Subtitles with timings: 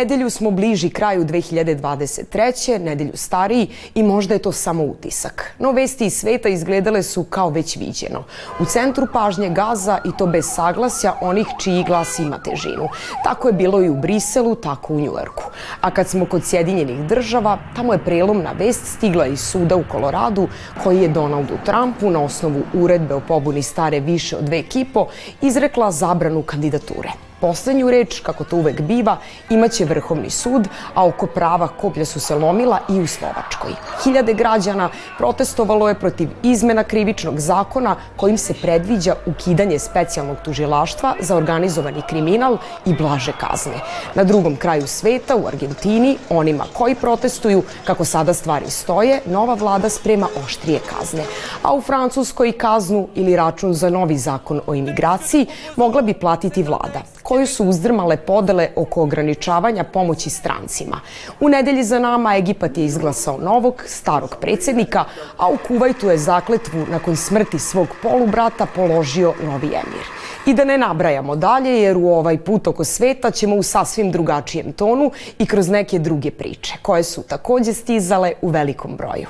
[0.00, 2.78] Nedelju smo bliži kraju 2023.
[2.78, 5.54] Nedelju stariji i možda je to samo utisak.
[5.58, 8.24] No vesti iz sveta izgledale su kao već viđeno.
[8.60, 12.88] U centru pažnje gaza i to bez saglasja onih čiji glas ima težinu.
[13.24, 15.44] Tako je bilo i u Briselu, tako u Njujorku.
[15.80, 20.48] A kad smo kod Sjedinjenih država, tamo je prelomna vest stigla iz suda u Koloradu
[20.82, 25.06] koji je Donaldu Trumpu na osnovu uredbe o pobuni stare više od dve kipo
[25.42, 27.29] izrekla zabranu kandidature.
[27.40, 29.16] Poslednju reč, kako to uvek biva,
[29.50, 33.70] imaće Vrhovni sud, a oko prava koplja su se lomila i u Slovačkoj.
[34.04, 41.36] Hiljade građana protestovalo je protiv izmena krivičnog zakona kojim se predviđa ukidanje specijalnog tužilaštva za
[41.36, 43.80] organizovani kriminal i blaže kazne.
[44.14, 49.88] Na drugom kraju sveta, u Argentini, onima koji protestuju, kako sada stvari stoje, nova vlada
[49.88, 51.22] sprema oštrije kazne.
[51.62, 57.02] A u Francuskoj kaznu ili račun za novi zakon o imigraciji mogla bi platiti vlada
[57.30, 61.00] koju su uzdrmale podele oko ograničavanja pomoći strancima.
[61.40, 65.04] U nedelji za nama Egipat je izglasao novog, starog predsednika,
[65.36, 70.06] a u Kuvajtu je zakletvu nakon smrti svog polubrata položio novi emir.
[70.46, 74.72] I da ne nabrajamo dalje, jer u ovaj put oko sveta ćemo u sasvim drugačijem
[74.72, 79.26] tonu i kroz neke druge priče, koje su takođe stizale u velikom broju.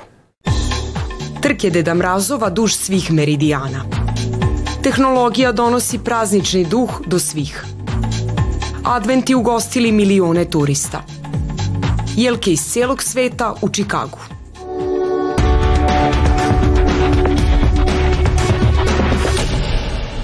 [1.41, 3.85] Trk je Deda Mrazova duž svih meridijana.
[4.83, 7.65] Tehnologija donosi praznični duh do svih.
[8.83, 11.03] Adventi ugostili milione turista.
[12.15, 14.17] Jelke iz celog sveta u Čikagu.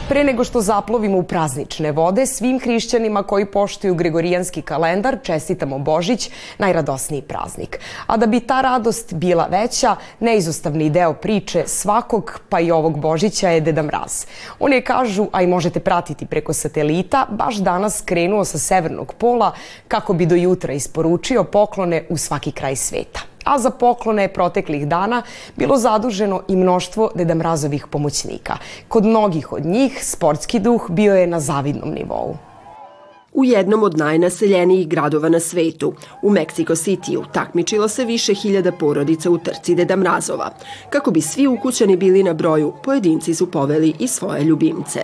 [0.10, 6.30] Pre nego što zaplovimo u praznične vode, svim hrišćanima koji poštuju Gregorijanski kalendar čestitamo Božić,
[6.58, 7.80] najradosniji praznik.
[8.08, 13.50] A da bi ta radost bila veća, neizostavni deo priče svakog, pa i ovog Božića
[13.50, 14.26] je Deda Mraz.
[14.60, 19.52] On je, kažu, a i možete pratiti preko satelita, baš danas krenuo sa severnog pola
[19.88, 25.22] kako bi do jutra isporučio poklone u svaki kraj sveta a za poklone proteklih dana
[25.56, 28.58] bilo zaduženo i mnoštvo Deda Mrazovih pomoćnika.
[28.88, 32.36] Kod mnogih od njih sportski duh bio je na zavidnom nivou
[33.38, 35.94] u jednom od najnaseljenijih gradova na svetu.
[36.22, 40.50] U Mexico City-u takmičilo se više hiljada porodica u trci Deda Mrazova.
[40.90, 45.00] Kako bi svi ukućani bili na broju, pojedinci su poveli i svoje ljubimce.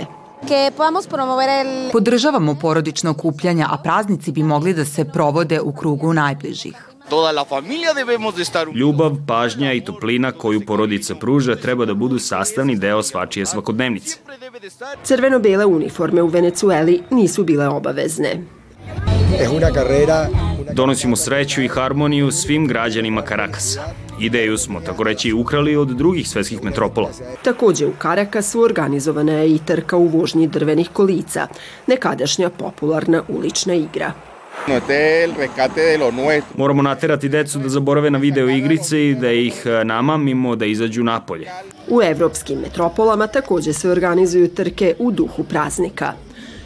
[1.92, 6.93] Podržavamo porodično okupljanja, a praznici bi mogli da se provode u krugu najbližih.
[7.10, 8.68] Toda la familia debemos de estar...
[8.76, 14.18] Ljubav, pažnja i toplina koju porodica pruža treba da budu sastavni deo svačije svakodnevnice.
[15.04, 18.44] Crveno-bele uniforme u Venecueli nisu bile obavezne.
[20.74, 23.82] Donosimo sreću i harmoniju svim građanima Karakasa.
[24.20, 27.10] Ideju smo, tako reći, ukrali od drugih svetskih metropola.
[27.44, 31.48] Takođe u Karakasu organizovana je i trka u vožnji drvenih kolica,
[31.88, 34.14] nekadašnja popularna ulična igra.
[36.58, 41.04] Moramo naterati decu da zaborave na video igrice i da ih e, namamimo da izađu
[41.04, 41.48] napolje.
[41.88, 46.14] U evropskim metropolama takođe se organizuju trke u duhu praznika.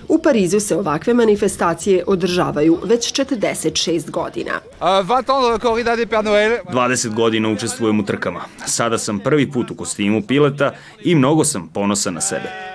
[0.08, 4.52] U Parizu se ovakve manifestacije održavaju već 46 godina.
[6.74, 8.42] 20 godina učestvujem u trkama.
[8.66, 10.72] Sada sam prvi put u kostimu pileta
[11.04, 12.67] i mnogo sam ponosan na sebe.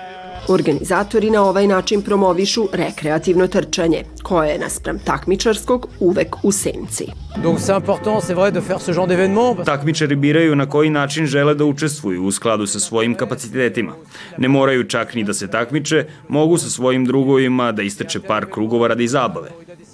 [0.47, 7.05] Organizatori na ovaj način promovišu rekreativno trčanje, koje je naspram takmičarskog uvek u senci.
[7.43, 9.63] Donc c'est important, c'est vrai, de faire ce genre d'événement.
[9.65, 13.93] Takmičari biraju na koji način žele da učestvuju u skladu sa svojim kapacitetima.
[14.37, 18.87] Ne moraju čak ni da se takmiče, mogu sa svojim drugovima da isteče par krugova
[18.87, 19.49] radi zabave.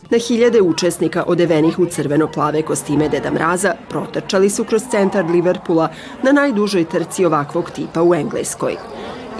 [0.10, 5.90] Na hiljade učesnika odevenih u crveno-plave kostime Deda Mraza protrčali su kroz centar Liverpoola
[6.24, 8.76] na najdužoj trci ovakvog tipa u Engleskoj.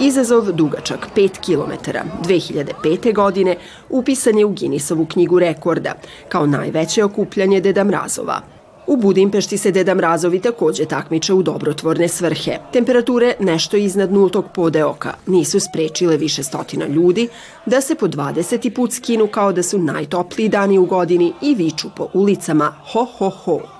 [0.02, 1.90] Izazov dugačak 5 km
[2.28, 3.14] 2005.
[3.14, 3.56] godine
[3.90, 5.94] upisan je u Guinnessovu knjigu rekorda
[6.28, 8.40] kao najveće okupljanje Deda Mrazova.
[8.86, 12.58] U Budimpešti se Deda Mrazovi takođe takmiče u dobrotvorne svrhe.
[12.72, 17.28] Temperature nešto iznad nultog podeoka nisu sprečile više stotina ljudi
[17.66, 18.74] da se po 20.
[18.74, 23.28] put skinu kao da su najtopliji dani u godini i viču po ulicama ho ho
[23.28, 23.79] ho.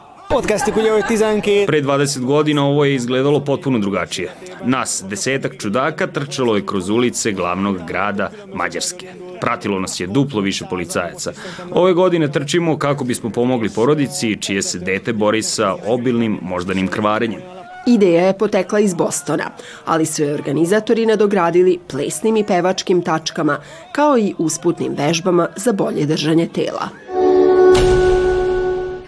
[1.67, 4.31] Pre 20 godina ovo je izgledalo potpuno drugačije.
[4.65, 9.07] Nas, desetak čudaka, trčalo je kroz ulice glavnog grada Mađarske.
[9.41, 11.33] Pratilo nas je duplo više policajaca.
[11.73, 17.41] Ove godine trčimo kako bismo pomogli porodici čije se dete bori sa obilnim moždanim krvarenjem.
[17.87, 19.51] Ideja je potekla iz Bostona,
[19.85, 23.59] ali su je organizatori nadogradili plesnim i pevačkim tačkama,
[23.93, 27.10] kao i usputnim vežbama za bolje držanje tela.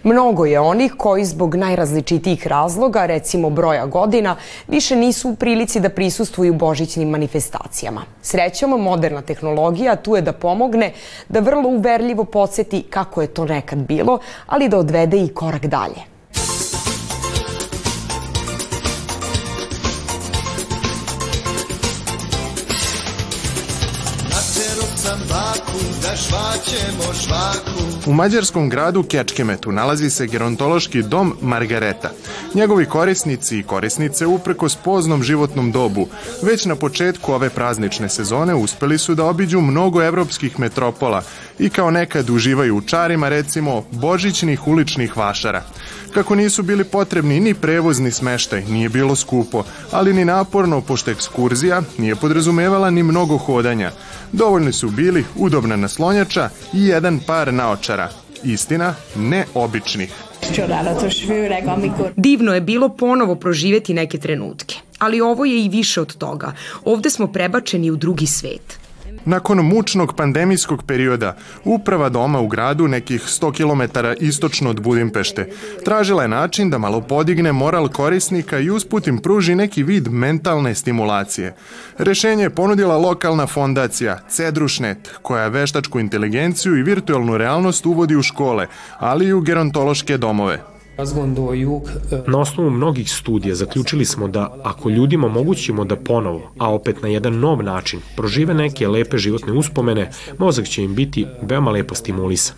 [0.04, 4.36] Mnogo je onih koji zbog najrazličitijih razloga, recimo broja godina,
[4.68, 8.02] više nisu u prilici da prisustvuju božićnim manifestacijama.
[8.22, 10.92] Srećom, moderna tehnologija tu je da pomogne,
[11.28, 16.11] da vrlo uverljivo podsjeti kako je to nekad bilo, ali da odvede i korak dalje.
[28.06, 32.10] U mađarskom gradu Kečkemetu nalazi se gerontološki dom Margareta.
[32.54, 36.08] Njegovi korisnici i korisnice upreko poznom životnom dobu
[36.42, 41.22] već na početku ove praznične sezone uspeli su da obiđu mnogo evropskih metropola
[41.58, 45.62] i kao nekad uživaju u čarima recimo božićnih uličnih vašara.
[46.14, 51.10] Kako nisu bili potrebni ni prevoz ni smeštaj, nije bilo skupo, ali ni naporno pošto
[51.10, 53.90] ekskurzija nije podrazumevala ni mnogo hodanja.
[54.32, 58.08] Dovoljni su bili udobna naslonjača i jedan par naočara.
[58.44, 60.12] Istina, neobičnih.
[62.16, 64.74] Divno je bilo ponovo proživeti neke trenutke.
[64.98, 66.52] Ali ovo je i više od toga.
[66.84, 68.81] Ovde smo prebačeni u drugi svet.
[69.24, 75.48] Nakon mučnog pandemijskog perioda, uprava doma u gradu, nekih 100 km istočno od Budimpešte,
[75.84, 81.54] tražila je način da malo podigne moral korisnika i usputim pruži neki vid mentalne stimulacije.
[81.98, 88.66] Rešenje je ponudila lokalna fondacija Cedrušnet, koja veštačku inteligenciju i virtualnu realnost uvodi u škole,
[88.98, 90.71] ali i u gerontološke domove.
[92.26, 97.08] Na osnovu mnogih studija zaključili smo da ako ljudima omogućimo da ponovo, a opet na
[97.08, 102.56] jedan nov način, prožive neke lepe životne uspomene, mozak će im biti veoma lepo stimulisan.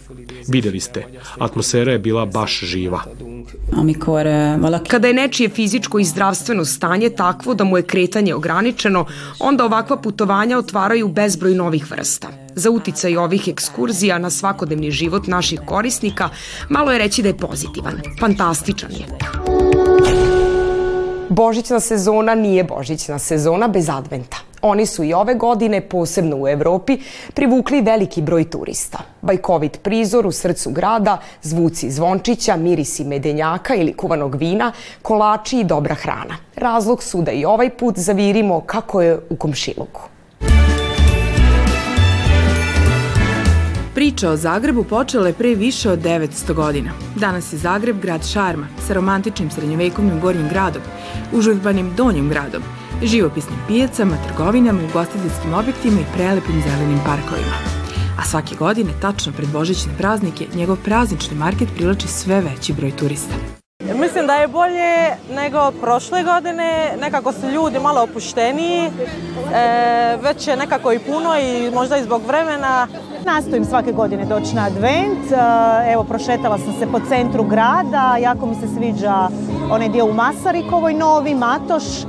[0.48, 1.06] Videli ste,
[1.38, 3.02] atmosfera je bila baš živa.
[4.88, 9.06] Kada je nečije fizičko i zdravstveno stanje takvo da mu je kretanje ograničeno,
[9.38, 12.43] onda ovakva putovanja otvaraju bezbroj novih vrsta.
[12.56, 16.28] Za uticaj ovih ekskurzija na svakodnevni život naših korisnika
[16.68, 18.00] malo je reći da je pozitivan.
[18.20, 19.06] Fantastičan je.
[21.28, 24.36] Božićna sezona nije božićna sezona bez adventa.
[24.62, 26.98] Oni su i ove godine, posebno u Evropi,
[27.34, 28.98] privukli veliki broj turista.
[29.22, 34.72] Bajkovit prizor u srcu grada, zvuci zvončića, mirisi medenjaka ili kuvanog vina,
[35.02, 36.36] kolači i dobra hrana.
[36.56, 40.13] Razlog su da i ovaj put zavirimo kako je u komšiluku.
[43.94, 46.90] Priča o Zagrebu počela je pre više od 900 godina.
[47.16, 50.82] Danas je Zagreb grad šarma, sa romantičnim srednjovekovnim gornjim gradom,
[51.32, 52.62] užurbanim donjim gradom,
[53.02, 57.56] živopisnim pijacama, trgovinama, ugostiteljskim objektima i prelepim zelenim parkovima.
[58.18, 63.34] A svake godine, tačno pred božićne praznike, njegov praznični market prilači sve veći broj turista.
[63.92, 68.90] Mislim da je bolje nego prošle godine, nekako su ljudi malo opušteniji, e,
[70.22, 72.88] već je nekako i puno i možda i zbog vremena.
[73.24, 78.46] Nastojim svake godine doći na advent, e, evo prošetala sam se po centru grada, jako
[78.46, 79.28] mi se sviđa
[79.70, 82.06] onaj dio u Masarikovoj novi, Matoš, e,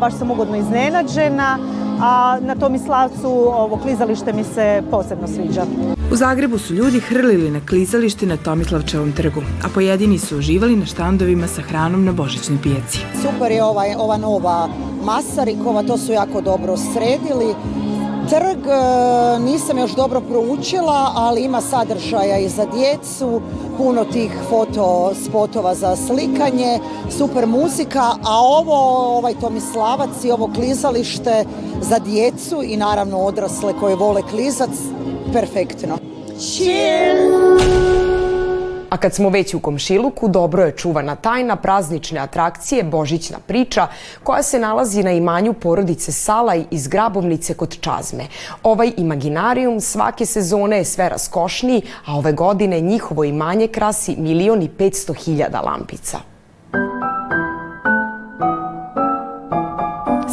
[0.00, 1.58] baš sam ugodno iznenađena,
[2.00, 5.62] a na Tomislavcu ovo klizalište mi se posebno sviđa.
[6.12, 10.86] U Zagrebu su ljudi hrlili na klizalište na Tomislavčevom trgu, a pojedini su uživali na
[10.86, 12.98] štandovima sa hranom na Božićnoj pijaci.
[13.22, 14.68] Super je ova, ova nova
[15.04, 17.54] Masarikova, to su jako dobro sredili.
[18.30, 23.40] Trg e, nisam još dobro proučila, ali ima sadržaja i za djecu,
[23.76, 26.78] puno tih foto spotova za slikanje,
[27.18, 28.74] super muzika, a ovo,
[29.18, 31.44] ovaj Tomislavac i ovo klizalište
[31.80, 34.70] za djecu i naravno odrasle koje vole klizac,
[35.32, 35.98] perfektno.
[36.38, 37.91] Cheers!
[38.92, 43.86] A kad smo već u komšiluku, dobro je čuvana tajna praznične atrakcije Božićna priča
[44.22, 48.26] koja se nalazi na imanju porodice Salaj iz Grabovnice kod Čazme.
[48.62, 54.68] Ovaj imaginarijum svake sezone je sve raskošniji, a ove godine njihovo imanje krasi milion i
[54.78, 56.18] 500 hiljada lampica.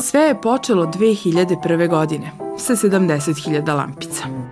[0.04, 1.90] Sve je počelo 2001.
[1.90, 4.49] godine sa 70.000 lampica.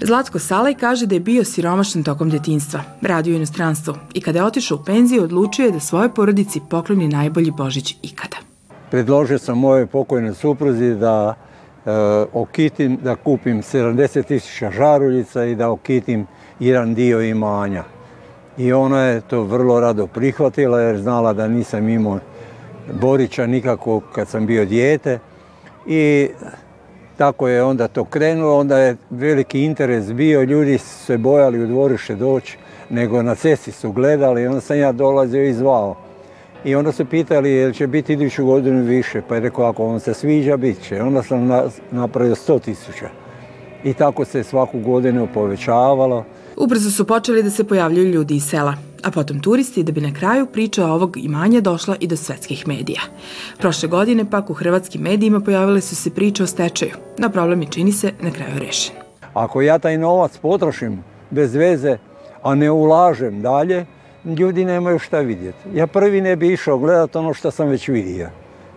[0.00, 4.44] Zlatko Salaj kaže da je bio siromašan tokom detinstva, radio u inostranstvu i kada je
[4.44, 8.36] otišao u penziju odlučio je da svoje porodici pokloni najbolji Božić ikada.
[8.90, 11.90] Predložio sam moje pokojne supruzi da e,
[12.32, 16.26] okitim, da kupim 70.000 žaruljica i da okitim
[16.60, 17.84] jedan dio imanja.
[18.58, 22.18] I ona je to vrlo rado prihvatila jer znala da nisam imao
[23.00, 25.18] Borića nikako kad sam bio dijete
[25.86, 26.28] i
[27.18, 31.66] tako je onda to krenulo, onda je veliki interes bio, ljudi su se bojali u
[31.66, 32.58] dvorište doći,
[32.90, 35.96] nego na cesti su gledali, onda sam ja dolazio i zvao.
[36.64, 40.00] I onda su pitali jel će biti iduću godinu više, pa je rekao ako vam
[40.00, 41.02] se sviđa, bit će.
[41.02, 41.48] Onda sam
[41.90, 43.08] napravio 100 tisuća.
[43.84, 46.24] I tako se svaku godinu povećavalo.
[46.56, 48.74] Ubrzo su počeli da se pojavljuju ljudi iz sela,
[49.08, 53.00] a potom turisti da bi na kraju priča ovog imanja došla i do svetskih medija.
[53.58, 57.68] Prošle godine pak u hrvatskim medijima pojavile su se priče o stečaju, no problem je
[57.70, 58.94] čini se na kraju rešen.
[59.34, 61.98] Ako ja taj novac potrošim bez veze,
[62.42, 63.86] a ne ulažem dalje,
[64.24, 65.68] ljudi nemaju šta vidjeti.
[65.74, 68.28] Ja prvi ne bi išao gledati ono što sam već vidio.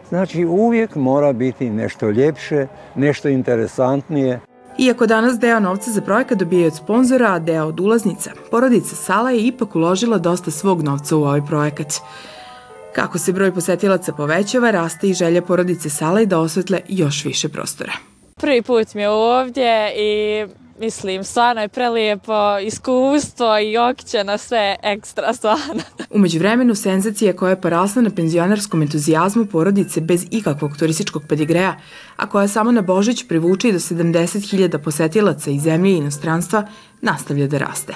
[0.09, 4.39] Znači uvijek mora biti nešto ljepše, nešto interesantnije.
[4.77, 9.31] Iako danas deo novca za projekat dobije od sponzora, a deo od ulaznica, porodica Sala
[9.31, 11.93] je ipak uložila dosta svog novca u ovaj projekat.
[12.95, 17.49] Kako se broj posetilaca povećava, raste i želja porodice Sala i da osvetle još više
[17.49, 17.93] prostora.
[18.35, 20.45] Prvi put mi je ovdje i
[20.81, 25.81] Mislim, stvarno je prelijepo iskustvo i okće na sve ekstra stvarno.
[26.09, 31.75] Umeđu vremenu, senzacija koja je porasla na penzionarskom entuzijazmu porodice bez ikakvog turističkog pedigreja,
[32.17, 36.67] a koja samo na Božić privuče i do 70.000 posetilaca iz zemlje i inostranstva,
[37.01, 37.93] nastavlja da raste.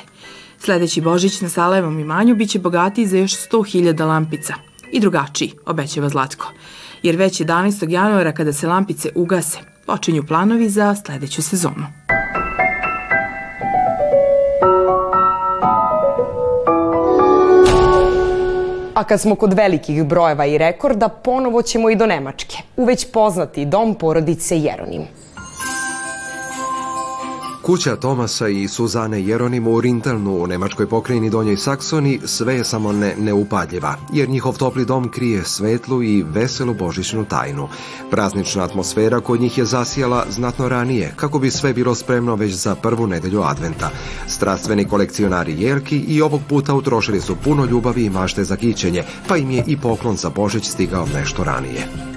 [0.59, 4.53] Sledeći Božić na Salevom imanju biće bogatiji za još 100.000 lampica.
[4.91, 6.51] I drugačiji, obećava Zlatko.
[7.03, 7.89] Jer već 11.
[7.89, 11.85] januara kada se lampice ugase, počinju planovi za sledeću sezonu.
[18.95, 23.11] A kad smo kod velikih brojeva i rekorda, ponovo ćemo i do Nemačke, u već
[23.11, 25.01] poznati dom porodice Jeronim.
[27.65, 32.91] Kuća Tomasa i Suzane Jeronim u Rintelnu u nemačkoj pokrajini Donjoj Saksoni sve je samo
[32.91, 37.67] ne neupadljiva, jer njihov topli dom krije svetlu i veselu božićnu tajnu.
[38.11, 42.75] Praznična atmosfera kod njih je zasijala znatno ranije, kako bi sve bilo spremno već za
[42.75, 43.89] prvu nedelju adventa.
[44.27, 49.37] Strastveni kolekcionari jelki i ovog puta utrošili su puno ljubavi i mašte za kićenje, pa
[49.37, 52.14] im je i poklon za Božić stigao nešto ranije.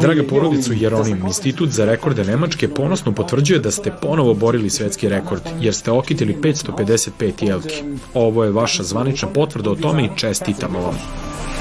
[0.00, 5.42] Draga porodicu Jeronim, Institut za rekorde Nemačke ponosno potvrđuje da ste ponovo borili svetski rekord,
[5.60, 7.84] jer ste okitili 555 jelki.
[8.14, 10.94] Ovo je vaša zvanična potvrda o tome i čestitamo vam.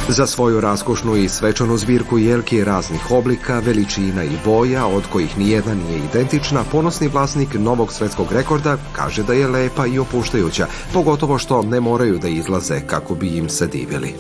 [0.10, 5.74] Za svoju raskošnu i svečanu zbirku jelki raznih oblika, veličina i boja, od kojih nijedna
[5.74, 11.62] nije identična, ponosni vlasnik novog svetskog rekorda kaže da je lepa i opuštajuća, pogotovo što
[11.62, 14.13] ne moraju da izlaze kako bi im se divili.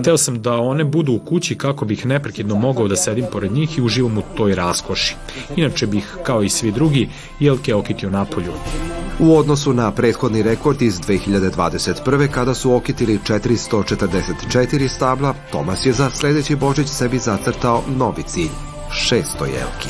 [0.00, 3.78] Hteo sam da one budu u kući kako bih neprekidno mogao da sedim pored njih
[3.78, 5.16] i uživam u toj raskoši.
[5.56, 7.08] Inače bih, kao i svi drugi,
[7.40, 8.52] jelke okitio napolju.
[9.18, 12.28] U odnosu na prethodni rekord iz 2021.
[12.28, 18.50] kada su okitili 444 stabla, Tomas je za sledeći Božić sebi zacrtao novi cilj,
[19.10, 19.88] 600 jelki.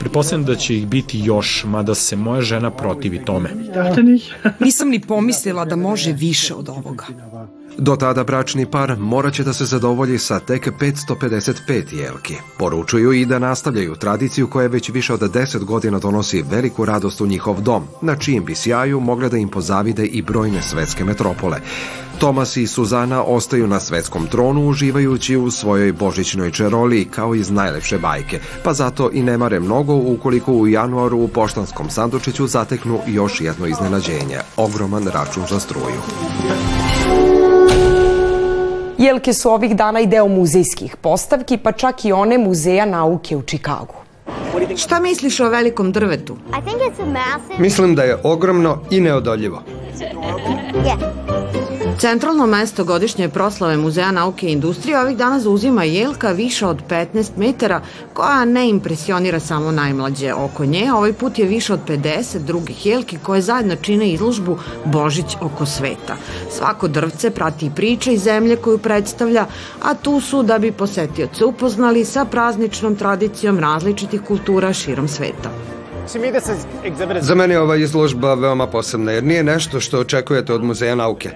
[0.00, 3.50] Pretpostavljam da će ih biti još, mada se moja žena protivi tome.
[4.60, 7.06] Nisam ni pomislila da može više od ovoga.
[7.80, 12.34] Do tada bračni par morat će da se zadovolji sa tek 555 jelki.
[12.58, 17.26] Poručuju i da nastavljaju tradiciju koja već više od 10 godina donosi veliku radost u
[17.26, 21.60] njihov dom, na čijem bi sjaju mogle da im pozavide i brojne svetske metropole.
[22.18, 27.98] Tomas i Suzana ostaju na svetskom tronu uživajući u svojoj božićnoj čeroli kao iz najlepše
[27.98, 33.40] bajke, pa zato i ne mare mnogo ukoliko u januaru u poštanskom sandučiću zateknu još
[33.40, 36.00] jedno iznenađenje, ogroman račun za struju.
[38.98, 43.42] Jelke su ovih dana i deo muzejskih postavki, pa čak i one muzeja nauke u
[43.42, 43.94] Čikagu.
[44.76, 46.36] Šta misliš o velikom drvetu?
[47.58, 49.62] Mislim da je ogromno i neodoljivo.
[51.98, 57.30] Centralno mesto godišnje proslave Muzeja nauke i industrije ovih dana zauzima jelka više od 15
[57.36, 57.80] metara
[58.14, 60.92] koja ne impresionira samo najmlađe oko nje.
[60.92, 66.16] Ovaj put je više od 50 drugih jelki koje zajedno čine izložbu Božić oko sveta.
[66.50, 69.46] Svako drvce prati priča iz zemlje koju predstavlja,
[69.82, 75.77] a tu su da bi posetioce upoznali sa prazničnom tradicijom različitih kultura širom sveta.
[77.20, 81.30] Za mene je ova izložba veoma posebna, jer nije nešto što očekujete od Muzeja nauke.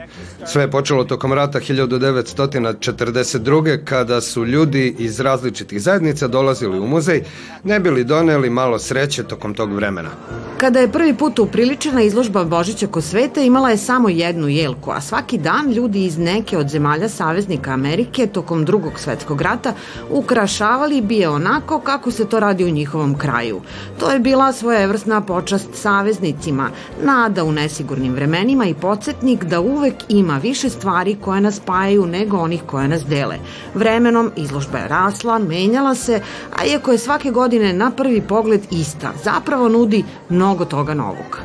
[0.46, 3.84] Sve je počelo tokom rata 1942.
[3.84, 7.22] kada su ljudi iz različitih zajednica dolazili u muzej,
[7.64, 10.10] ne bili doneli malo sreće tokom tog vremena.
[10.58, 15.00] Kada je prvi put upriličena izložba Božića ko sveta, imala je samo jednu jelku, a
[15.00, 19.74] svaki dan ljudi iz neke od zemalja Saveznika Amerike tokom drugog svetskog rata
[20.10, 23.60] ukrašavali bi je onako kako se to radi u njihovom kraju.
[24.00, 26.70] To je bila svojevrsna počast saveznicima,
[27.04, 32.38] nada u nesigurnim vremenima i podsjetnik da uvek ima više stvari koje nas spajaju nego
[32.38, 33.36] onih koje nas dele.
[33.74, 36.20] Vremenom izložba je rasla, menjala se,
[36.58, 41.40] a iako je svake godine na prvi pogled ista, zapravo nudi mnogo toga novog.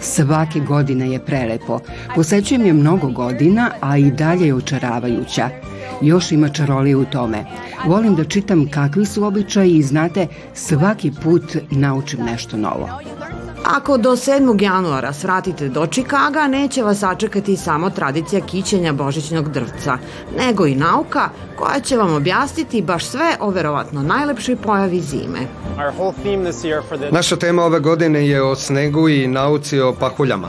[0.00, 1.80] Svake godine je prelepo.
[2.14, 5.48] Posećujem je mnogo godina, a i dalje je očaravajuća.
[6.04, 7.44] Još ima čarolije u tome.
[7.86, 12.88] Volim da čitam kakvi su običaji i znate, svaki put naučim nešto novo.
[13.64, 14.62] Ako do 7.
[14.62, 19.98] januara svratite do Čikaga, neće vas sačekati samo tradicija kićenja božićnog drvca,
[20.38, 25.40] nego i nauka koja će vam objasniti baš sve o verovatno najlepšoj pojavi zime.
[27.10, 30.48] Naša tema ove godine je o snegu i nauci o pahuljama.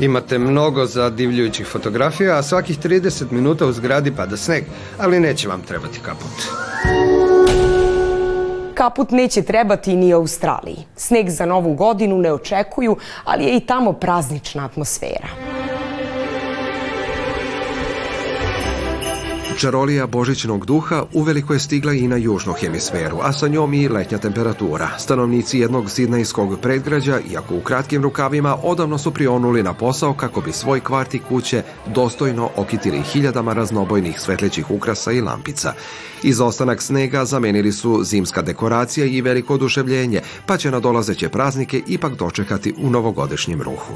[0.00, 4.64] Imate mnogo zadivljujućih fotografija, a svakih 30 minuta u zgradi pada sneg,
[4.98, 6.32] ali neće vam trebati kaput.
[8.74, 10.78] Kaput neće trebati ni Australiji.
[10.96, 15.51] Sneg za novu godinu ne očekuju, ali je i tamo praznična atmosfera.
[19.62, 24.18] Čarolija božićnog duha uveliko je stigla i na južnu hemisferu, a sa njom i letnja
[24.18, 24.88] temperatura.
[24.98, 30.52] Stanovnici jednog sidnejskog predgrađa, iako u kratkim rukavima, odavno su prionuli na posao kako bi
[30.52, 35.72] svoj kvart i kuće dostojno okitili hiljadama raznobojnih svetlećih ukrasa i lampica.
[36.22, 42.14] Izostanak snega zamenili su zimska dekoracija i veliko oduševljenje, pa će na dolazeće praznike ipak
[42.14, 43.94] dočekati u novogodišnjem ruhu.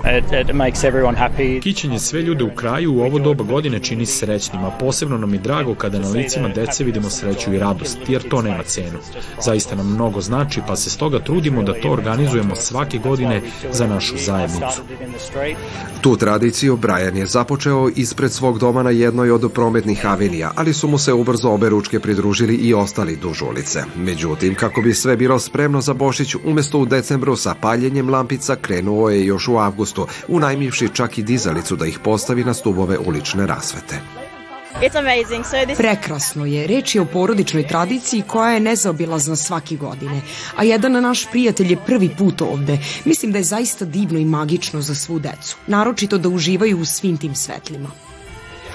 [1.62, 4.70] Kićenje sve ljude u kraju u ovo doba godine čini srećnima.
[4.70, 8.62] Posebno nam je drago kada na licima dece vidimo sreću i radost, jer to nema
[8.62, 8.98] cenu.
[9.44, 13.42] Zaista nam mnogo znači, pa se stoga trudimo da to organizujemo svake godine
[13.72, 14.82] za našu zajednicu.
[16.00, 20.88] Tu tradiciju Brian je započeo ispred svog doma na jednoj od prometnih avenija, ali su
[20.88, 23.84] mu se ubrzo obe ručke pridružili i ostali duž ulice.
[23.96, 29.10] Međutim, kako bi sve bilo spremno za Bošić, umesto u decembru sa paljenjem lampica krenuo
[29.10, 34.00] je još u avgustu, unajmivši čak i dizalicu da ih postavi na stubove ulične rasvete.
[35.76, 36.66] Prekrasno je.
[36.66, 40.20] Reč je o porodičnoj tradiciji koja je nezaobilazna svake godine.
[40.56, 42.78] A jedan naš prijatelj je prvi put ovde.
[43.04, 45.56] Mislim da je zaista divno i magično za svu decu.
[45.66, 47.88] Naročito da uživaju u svim tim svetlima.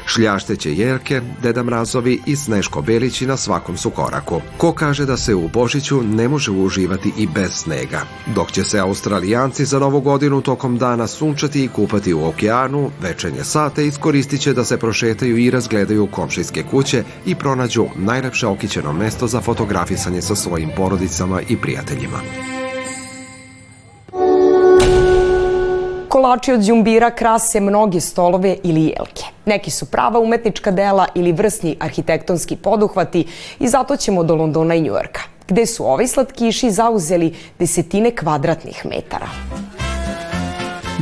[0.06, 4.42] Šljašteće jelke, Deda Mrazovi i Sneško Belići na svakom su koraku.
[4.58, 8.02] Ko kaže da se u Božiću ne može uživati i bez snega.
[8.36, 13.44] Dok će se Australijanci za novu godinu tokom dana sunčati i kupati u okeanu, večernje
[13.44, 19.28] sate iskoristit će da se prošetaju i razgledaju komšijske kuće i pronađu najlepše okićeno mesto
[19.28, 22.61] za fotografisanje sa svojim porodicama i prijateljima.
[26.22, 29.24] Kolači od džumbira krase mnoge stolove ili jelke.
[29.46, 33.26] Neki su prava umetnička dela ili vrsni arhitektonski poduhvati
[33.60, 39.28] i zato ćemo do Londona i Njujorka, gde su ovi slatkiši zauzeli desetine kvadratnih metara.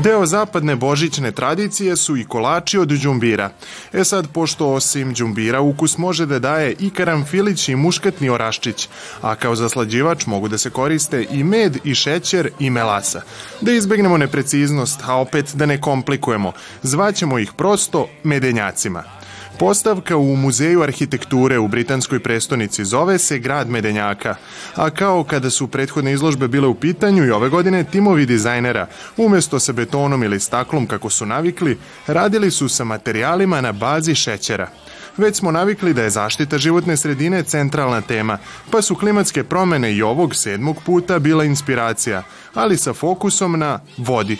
[0.04, 3.50] Deo zapadne božićne tradicije su i kolači od džumbira.
[3.94, 8.90] E sad, pošto osim džumbira ukus može da daje i karamfilić i muškatni oraščić,
[9.22, 13.22] a kao zaslađivač mogu da se koriste i med i šećer i melasa.
[13.62, 16.52] Da izbegnemo nepreciznost, a opet da ne komplikujemo,
[16.84, 19.19] zvaćemo ih prosto medenjacima.
[19.60, 24.36] Postavka u Muzeju arhitekture u britanskoj prestonici zove se Grad Medenjaka,
[24.76, 29.60] a kao kada su prethodne izložbe bile u pitanju i ove godine timovi dizajnera, umesto
[29.60, 34.70] sa betonom ili staklom kako su navikli, radili su sa materijalima na bazi šećera.
[35.18, 38.38] Već smo navikli da je zaštita životne sredine centralna tema,
[38.72, 44.38] pa su klimatske promene i ovog sedmog puta bila inspiracija, ali sa fokusom na vodi.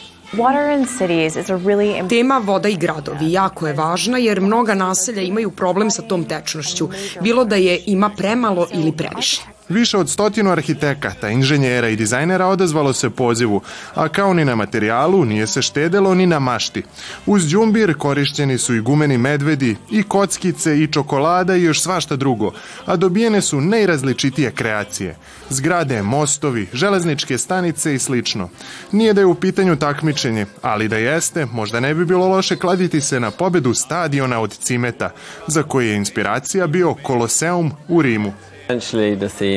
[2.10, 6.90] Tema voda i gradovi jako je važna jer mnoga naselja imaju problem sa tom tečnošću,
[7.22, 9.59] bilo da je ima premalo ili previše.
[9.70, 13.62] Više od stotinu arhitekata, inženjera i dizajnera odazvalo se pozivu,
[13.96, 16.84] a kao ni na materijalu nije se štedelo ni na mašti.
[17.26, 22.52] Uz džumbir korišćeni su i gumeni medvedi, i kockice, i čokolada i još svašta drugo,
[22.86, 25.16] a dobijene su najrazličitije kreacije.
[25.50, 28.50] Zgrade, mostovi, železničke stanice i slično.
[28.92, 33.02] Nije da je u pitanju takmičenje, ali da jeste, možda ne bi bilo loše kladiti
[33.02, 35.10] se na pobedu stadiona od cimeta,
[35.48, 38.34] za koje je inspiracija bio Koloseum u Rimu.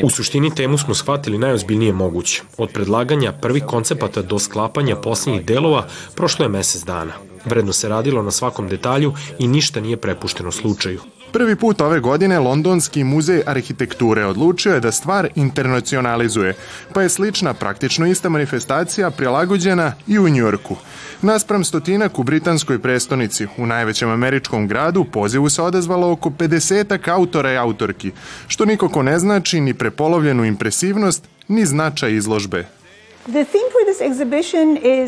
[0.02, 2.42] U suštini temu smo shvatili najozbiljnije moguće.
[2.56, 7.12] Od predlaganja prvih koncepata do sklapanja posljednjih delova prošlo je mesec dana.
[7.44, 11.00] Vredno se radilo na svakom detalju i ništa nije prepušteno slučaju.
[11.32, 16.54] Prvi put ove godine Londonski muzej arhitekture odlučio je da stvar internacionalizuje,
[16.92, 20.76] pa je slična, praktično ista manifestacija prilagođena i u Njujorku.
[21.22, 27.52] Naspram stotinak u britanskoj prestonici, u najvećem američkom gradu, pozivu se odazvalo oko 50 autora
[27.52, 28.10] i autorki,
[28.46, 32.81] što nikako ne znači ni prepolovljenu impresivnost, ni značaj izložbe.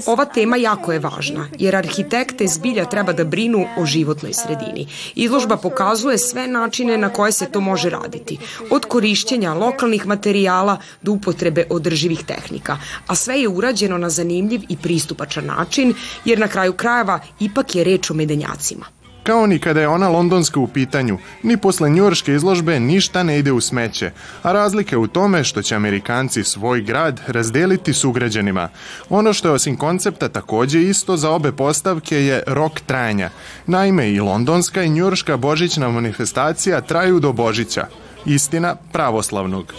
[0.07, 4.87] Ova tema jako je važna, jer arhitekte zbilja treba da brinu o životnoj sredini.
[5.15, 8.39] Izložba pokazuje sve načine na koje se to može raditi,
[8.71, 14.77] od korišćenja lokalnih materijala do upotrebe održivih tehnika, a sve je urađeno na zanimljiv i
[14.77, 19.04] pristupačan način, jer na kraju krajeva ipak je reč o medenjacima.
[19.25, 23.53] Kao ni kada je ona londonska u pitanju, ni posle njurške izložbe ništa ne ide
[23.53, 24.11] u smeće,
[24.43, 28.69] a razlika je u tome što će Amerikanci svoj grad razdeliti s ugrađanima.
[29.09, 33.31] Ono što je osim koncepta takođe isto za obe postavke je rok trajanja.
[33.67, 37.87] Naime, i londonska i njurška božićna manifestacija traju do Božića.
[38.27, 39.75] Istina pravoslavnog.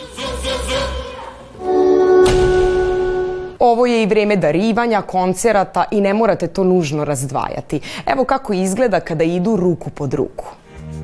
[3.66, 7.80] Ovo je i vreme darivanja, koncerata i ne morate to nužno razdvajati.
[8.06, 10.46] Evo kako izgleda kada idu ruku pod ruku.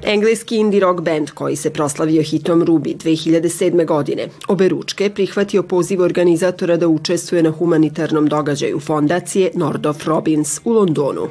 [0.03, 3.85] Engleski indie rock band koji se proslavio hitom Ruby 2007.
[3.85, 10.71] godine obe ručke prihvatio poziv organizatora da učestvuje na humanitarnom događaju fondacije Nordoff Robins u
[10.71, 11.27] Londonu.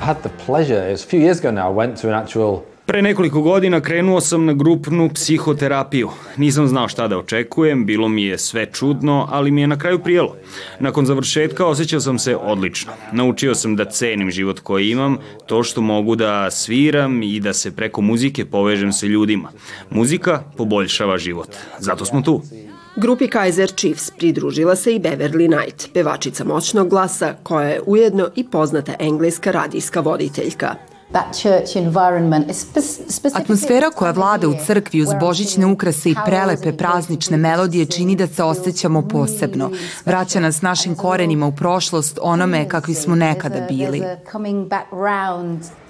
[0.00, 2.14] I had the pleasure, it was a few years ago now, I went to an
[2.22, 6.08] actual Pre nekoliko godina krenuo sam na grupnu psihoterapiju.
[6.36, 9.98] Nisam znao šta da očekujem, bilo mi je sve čudno, ali mi je na kraju
[9.98, 10.36] prijelo.
[10.80, 12.92] Nakon završetka osjećao sam se odlično.
[13.12, 17.76] Naučio sam da cenim život koji imam, to što mogu da sviram i da se
[17.76, 19.50] preko muzike povežem sa ljudima.
[19.90, 21.56] Muzika poboljšava život.
[21.78, 22.42] Zato smo tu.
[22.96, 28.44] Grupi Kaiser Chiefs pridružila se i Beverly Knight, pevačica moćnog glasa, koja je ujedno i
[28.44, 30.74] poznata engleska radijska voditeljka.
[33.34, 38.42] Atmosfera koja vlada u crkvi uz božićne ukrase i prelepe praznične melodije čini da se
[38.42, 39.70] osjećamo posebno.
[40.04, 44.02] Vraća nas našim korenima u prošlost, onome kakvi smo nekada bili.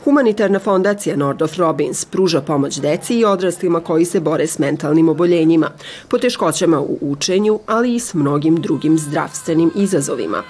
[0.04, 5.70] Humanitarna fondacija Nordoff Robins pruža pomoć deci i odraslima koji se bore s mentalnim oboljenjima,
[6.08, 10.42] poteškoćama u učenju, ali i s mnogim drugim zdravstvenim izazovima.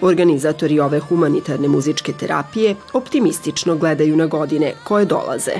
[0.00, 5.52] Organizatori ove humanitarne muzičke terapije optimistično gledaju na godine koje dolaze.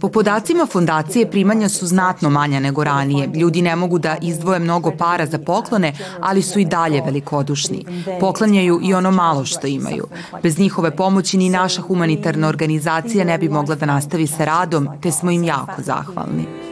[0.00, 3.30] Po podacima fondacije primanja su znatno manja nego ranije.
[3.34, 7.86] Ljudi ne mogu da izdvoje mnogo para za poklone, ali su i dalje velikodušni.
[8.20, 10.06] Poklanjaju i ono malo što imaju.
[10.42, 15.10] Bez njihove pomoći ni naša humanitarna organizacija ne bi mogla da nastavi sa radom, te
[15.10, 16.71] smo im jako zahvalni.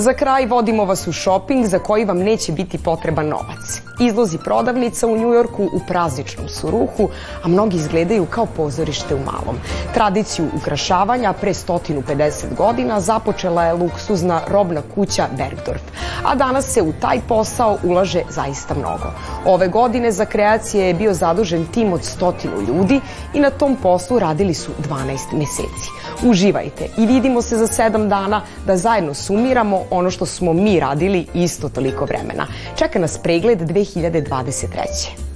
[0.00, 3.82] Za kraj vodimo vas u shopping za koji vam neće biti potreban novac.
[4.00, 7.08] Izlozi prodavnica u Njujorku u prazničnom suruhu,
[7.42, 9.56] a mnogi izgledaju kao pozorište u malom.
[9.94, 15.82] Tradiciju ukrašavanja pre 150 godina započela je luksuzna robna kuća Bergdorf,
[16.24, 19.12] a danas se u taj posao ulaže zaista mnogo.
[19.46, 23.00] Ove godine za kreacije je bio zadužen tim od stotinu ljudi
[23.34, 25.90] i na tom poslu radili su 12 meseci.
[26.22, 31.26] Uživajte i vidimo se za sedam dana da zajedno sumiramo ono što smo mi radili
[31.34, 32.46] isto toliko vremena.
[32.78, 35.29] Čeka nas pregled 2023.